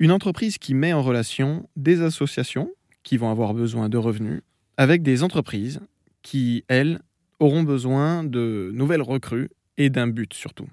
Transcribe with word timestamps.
Une 0.00 0.10
entreprise 0.10 0.58
qui 0.58 0.74
met 0.74 0.92
en 0.92 1.02
relation 1.02 1.68
des 1.76 2.02
associations 2.02 2.72
qui 3.04 3.16
vont 3.16 3.30
avoir 3.30 3.54
besoin 3.54 3.88
de 3.88 3.96
revenus 3.96 4.42
avec 4.76 5.02
des 5.02 5.22
entreprises 5.22 5.80
qui, 6.22 6.64
elles, 6.68 7.00
auront 7.38 7.62
besoin 7.62 8.24
de 8.24 8.70
nouvelles 8.74 9.02
recrues 9.02 9.50
et 9.76 9.90
d'un 9.90 10.06
but 10.06 10.34
surtout. 10.34 10.66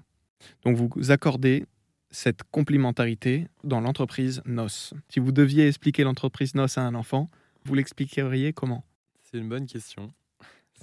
Donc 0.64 0.76
vous 0.76 1.10
accordez 1.10 1.66
cette 2.10 2.42
complémentarité 2.50 3.48
dans 3.64 3.80
l'entreprise 3.80 4.42
NOS. 4.44 4.94
Si 5.08 5.20
vous 5.20 5.32
deviez 5.32 5.68
expliquer 5.68 6.04
l'entreprise 6.04 6.54
NOS 6.54 6.78
à 6.78 6.82
un 6.82 6.94
enfant, 6.94 7.30
vous 7.64 7.74
l'expliqueriez 7.74 8.52
comment? 8.52 8.84
C'est 9.22 9.38
une 9.38 9.48
bonne 9.48 9.66
question. 9.66 10.12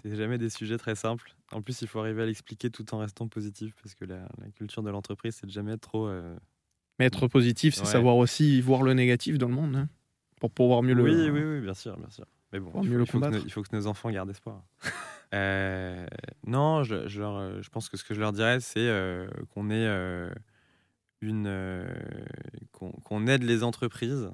C'est 0.01 0.15
jamais 0.15 0.37
des 0.37 0.49
sujets 0.49 0.77
très 0.77 0.95
simples. 0.95 1.35
En 1.51 1.61
plus, 1.61 1.81
il 1.81 1.87
faut 1.87 1.99
arriver 1.99 2.23
à 2.23 2.25
l'expliquer 2.25 2.69
tout 2.69 2.93
en 2.93 2.99
restant 2.99 3.27
positif 3.27 3.73
parce 3.83 3.95
que 3.95 4.05
la, 4.05 4.27
culture 4.55 4.81
de 4.81 4.89
l'entreprise, 4.89 5.35
c'est 5.35 5.45
de 5.45 5.51
jamais 5.51 5.77
trop. 5.77 6.07
Euh, 6.07 6.35
Mais 6.99 7.05
être 7.05 7.27
positif, 7.27 7.75
c'est 7.75 7.85
savoir 7.85 8.17
aussi 8.17 8.59
voir 8.59 8.83
le 8.83 8.93
négatif 8.93 9.37
dans 9.37 9.47
le 9.47 9.55
monde 9.55 9.75
hein, 9.77 9.89
pour 10.39 10.51
pouvoir 10.51 10.83
mieux 10.83 10.93
le. 10.93 11.03
Oui, 11.03 11.29
oui, 11.29 11.43
oui, 11.43 11.61
bien 11.61 11.73
sûr, 11.73 11.97
bien 11.97 12.09
sûr. 12.09 12.25
Mais 12.51 12.59
bon, 12.59 12.71
il 12.83 12.89
faut, 13.05 13.19
il, 13.31 13.51
faut 13.51 13.61
que 13.61 13.75
nos, 13.75 13.87
enfants 13.87 14.11
gardent 14.11 14.29
espoir. 14.29 14.63
Euh, 15.35 16.07
non, 16.47 16.83
je, 16.83 17.07
je, 17.07 17.59
je, 17.61 17.69
pense 17.69 17.87
que 17.87 17.97
ce 17.97 18.03
que 18.03 18.15
je 18.15 18.19
leur 18.19 18.33
dirais, 18.33 18.59
c'est 18.61 18.79
euh, 18.79 19.27
qu'on 19.53 19.69
est 19.69 19.87
une 21.21 21.85
qu'on 22.71 23.27
aide 23.27 23.43
les 23.43 23.63
entreprises 23.63 24.31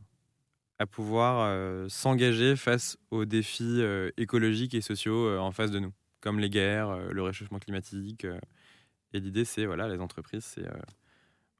à 0.79 0.85
pouvoir 0.85 1.90
s'engager 1.90 2.55
face 2.55 2.98
aux 3.12 3.26
défis 3.26 3.82
écologiques 4.16 4.73
et 4.73 4.79
sociaux 4.79 5.38
en 5.38 5.52
face 5.52 5.70
de 5.70 5.79
nous, 5.79 5.91
comme 6.21 6.40
les 6.40 6.49
guerres, 6.49 6.95
le 7.12 7.23
réchauffement 7.23 7.59
climatique. 7.59 8.26
et 9.12 9.20
l'idée, 9.20 9.43
c'est 9.43 9.66
voilà, 9.66 9.90
les 9.90 9.99
entreprises, 9.99 10.45
c'est 10.45 10.66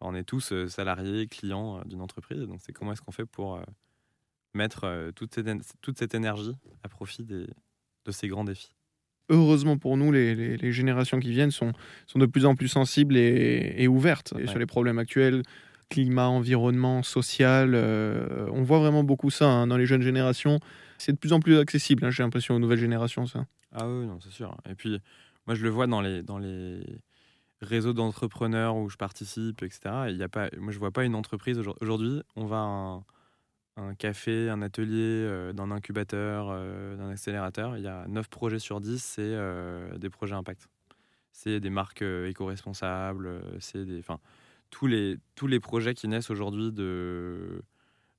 on 0.02 0.16
est 0.16 0.24
tous 0.24 0.54
salariés, 0.68 1.28
clients 1.28 1.82
d'une 1.86 2.02
entreprise, 2.02 2.44
donc 2.44 2.60
c'est 2.62 2.74
comment 2.74 2.94
est-ce 2.94 3.02
qu'on 3.02 3.12
fait 3.12 3.26
pour 3.26 3.60
mettre 4.54 5.12
toute 5.16 5.34
cette, 5.34 5.48
toute, 5.82 5.98
cette, 5.98 6.16
énergie 6.16 6.56
à 6.84 6.90
profit 6.90 7.24
des, 7.24 7.48
de 8.06 8.12
ces 8.12 8.28
grands 8.28 8.44
défis? 8.44 8.76
Heureusement 9.30 9.78
pour 9.78 9.98
nous, 9.98 10.12
les, 10.12 10.72
générations 10.72 11.20
qui 11.20 11.32
viennent 11.32 11.52
sont, 11.52 11.72
sont 12.06 12.20
de 12.20 12.28
plus 12.28 12.46
en 12.46 12.56
plus 12.56 12.68
sensibles 12.68 13.18
et, 13.18 13.88
ouvertes 13.88 14.34
sur 14.48 14.60
les 14.60 14.68
problèmes 14.68 15.00
actuels, 15.00 15.42
climat, 15.90 16.28
environnement, 16.28 17.02
social. 17.02 17.72
Euh, 17.74 18.48
on 18.52 18.62
voit 18.62 18.80
vraiment 18.80 19.04
beaucoup 19.04 19.32
ça 19.32 19.48
hein, 19.48 19.68
dans 19.68 19.78
les 19.78 19.88
jeunes 19.88 20.02
générations. 20.04 20.60
C'est 21.00 21.12
de 21.12 21.18
plus 21.18 21.34
en 21.34 21.40
plus 21.40 21.58
accessible, 21.58 22.06
hein, 22.06 22.12
j'ai 22.12 22.24
l'impression, 22.24 22.56
aux 22.56 22.60
nouvelles 22.60 22.80
générations, 22.80 23.26
ça. 23.26 23.46
Ah 23.72 23.88
oui, 23.88 24.06
non, 24.06 24.20
c'est 24.22 24.32
sûr. 24.32 24.56
Et 24.70 24.76
puis, 24.76 25.00
moi, 25.48 25.56
je 25.56 25.64
le 25.64 25.70
vois 25.70 25.88
dans 25.88 26.02
les, 26.02 26.22
dans 26.22 26.38
les 26.38 26.82
réseaux 27.66 27.94
d'entrepreneurs 27.94 28.76
où 28.76 28.90
je 28.90 28.98
participe, 28.98 29.64
etc. 29.64 30.08
Il 30.10 30.18
y 30.18 30.24
a 30.24 30.30
pas, 30.30 30.50
moi, 30.58 30.72
je 30.72 30.80
vois 30.80 30.92
pas 30.92 31.04
une 31.04 31.16
entreprise 31.16 31.60
aujourd'hui. 31.82 32.22
On 32.36 32.46
va 32.46 32.58
à 32.58 33.82
un, 33.82 33.96
café, 33.96 34.50
un 34.50 34.62
atelier, 34.62 34.96
euh, 34.96 35.54
dans 35.54 35.64
un 35.64 35.72
incubateur, 35.72 36.48
euh, 36.50 36.96
d'un 36.96 37.10
accélérateur. 37.10 37.78
Il 37.78 37.84
y 37.84 37.88
a 37.88 38.06
9 38.08 38.30
projets 38.30 38.60
sur 38.60 38.82
10, 38.82 39.04
c'est 39.04 40.00
des 40.00 40.10
projets 40.10 40.36
impact. 40.36 40.68
C'est 41.32 41.60
des 41.60 41.70
marques 41.70 42.02
éco-responsables, 42.02 43.42
c'est 43.60 43.86
des. 43.86 44.00
Enfin, 44.00 44.20
tous 44.70 44.88
les, 44.88 45.18
tous 45.36 45.48
les 45.48 45.60
projets 45.60 45.94
qui 45.94 46.08
naissent 46.08 46.30
aujourd'hui 46.30 46.72
de, 46.72 47.62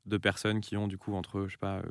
de 0.06 0.16
personnes 0.16 0.60
qui 0.60 0.76
ont 0.76 0.88
du 0.88 0.98
coup 0.98 1.14
entre, 1.14 1.46
je 1.46 1.52
sais 1.52 1.58
pas, 1.58 1.82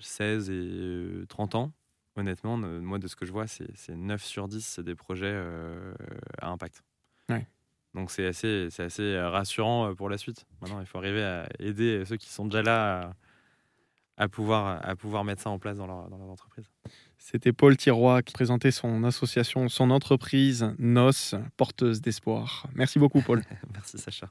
16 0.00 0.50
euh, 0.50 1.22
et 1.22 1.26
30 1.26 1.54
euh, 1.54 1.58
ans, 1.58 1.72
honnêtement, 2.16 2.56
moi 2.56 2.98
de 2.98 3.06
ce 3.08 3.16
que 3.16 3.26
je 3.26 3.32
vois, 3.32 3.46
c'est 3.46 3.96
9 3.96 4.22
sur 4.22 4.48
10, 4.48 4.64
c'est 4.64 4.82
des 4.82 4.94
projets 4.94 5.26
euh, 5.26 5.94
à 6.40 6.48
impact. 6.48 6.82
Donc 7.94 8.10
c'est 8.10 8.26
assez, 8.26 8.68
assez 8.78 9.16
rassurant 9.20 9.94
pour 9.94 10.10
la 10.10 10.18
suite. 10.18 10.46
Maintenant, 10.60 10.80
il 10.80 10.86
faut 10.86 10.98
arriver 10.98 11.22
à 11.22 11.48
aider 11.60 12.04
ceux 12.04 12.16
qui 12.16 12.28
sont 12.28 12.44
déjà 12.44 12.62
là 12.62 13.14
à, 14.16 14.28
pouvoir, 14.28 14.80
à 14.84 14.96
pouvoir 14.96 15.22
mettre 15.22 15.42
ça 15.42 15.50
en 15.50 15.60
place 15.60 15.76
dans 15.76 15.86
leur, 15.86 16.08
dans 16.08 16.18
leur 16.18 16.28
entreprise. 16.28 16.68
C'était 17.18 17.52
Paul 17.52 17.76
Tiroy 17.76 18.22
qui 18.22 18.32
présentait 18.32 18.70
son 18.70 19.04
association, 19.04 19.68
son 19.68 19.90
entreprise 19.90 20.74
NOS, 20.78 21.36
porteuse 21.56 22.00
d'espoir. 22.00 22.66
Merci 22.74 22.98
beaucoup, 22.98 23.22
Paul. 23.22 23.42
Merci, 23.72 23.98
Sacha. 23.98 24.28